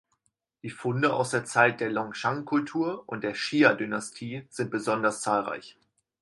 Die 0.63 0.71
Funde 0.71 1.13
aus 1.13 1.29
der 1.29 1.45
Zeit 1.45 1.79
der 1.79 1.91
Longshan-Kultur 1.91 3.03
und 3.05 3.23
der 3.23 3.33
Xia-Dynastie 3.33 4.47
sind 4.49 4.71
besonders 4.71 5.21
zahlreich. 5.21 5.77